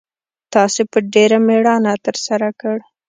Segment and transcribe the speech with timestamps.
[0.53, 2.77] تاسو په ډېره میړانه ترسره کړ